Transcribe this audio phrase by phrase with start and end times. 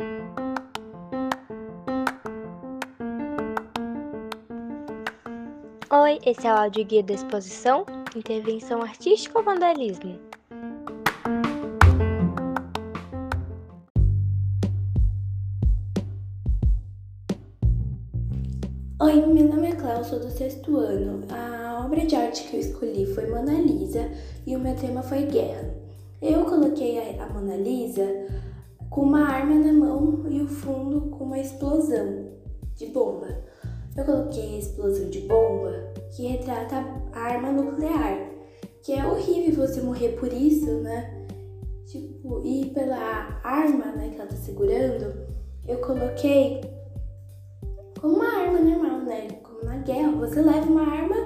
[0.00, 0.06] Oi,
[6.24, 10.16] esse é o áudio guia da exposição Intervenção Artística ou Vandalismo?
[19.00, 21.26] Oi, meu nome é Cláudia, sou do sexto ano.
[21.28, 24.08] A obra de arte que eu escolhi foi Mona Lisa
[24.46, 25.74] e o meu tema foi guerra.
[26.22, 28.04] Eu coloquei a Mona Lisa
[28.90, 32.28] com uma arma na mão e o fundo com uma explosão
[32.74, 33.28] de bomba.
[33.96, 36.76] Eu coloquei a explosão de bomba que retrata
[37.12, 38.30] a arma nuclear,
[38.82, 41.26] que é horrível você morrer por isso, né?
[41.86, 45.26] Tipo, e pela arma né, que ela tá segurando,
[45.66, 46.60] eu coloquei
[48.00, 49.28] como uma arma normal, né?
[49.42, 51.16] Como na guerra, você leva uma arma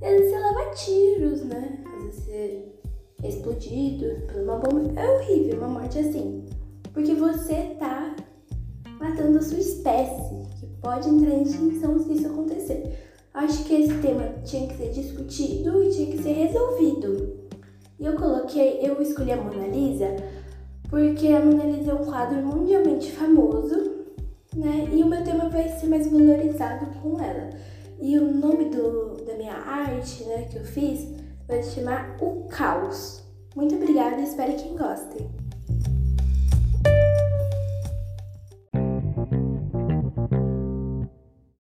[0.00, 1.84] e às vezes você leva tiros, né?
[1.86, 2.72] Às vezes você
[3.22, 5.00] é explodido por uma bomba.
[5.00, 6.46] É horrível uma morte assim.
[6.92, 8.14] Porque você tá
[8.98, 10.40] matando a sua espécie
[10.80, 12.98] pode entrar em extinção se isso acontecer.
[13.32, 17.48] Acho que esse tema tinha que ser discutido e tinha que ser resolvido.
[17.98, 20.16] E eu coloquei, eu escolhi a Mona Lisa
[20.88, 23.76] porque a Mona Lisa é um quadro mundialmente famoso,
[24.56, 24.88] né?
[24.92, 27.50] E o meu tema vai ser mais valorizado com ela.
[28.00, 31.06] E o nome do, da minha arte, né, que eu fiz,
[31.46, 33.22] vai se chamar O Caos.
[33.54, 35.28] Muito obrigada e espero que gostem.